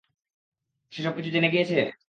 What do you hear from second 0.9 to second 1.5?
সে সবকিছু জেনে